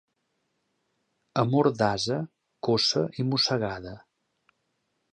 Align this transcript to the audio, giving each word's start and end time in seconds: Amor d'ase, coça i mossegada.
Amor 1.43 1.69
d'ase, 1.83 2.19
coça 2.69 3.07
i 3.21 3.27
mossegada. 3.31 3.97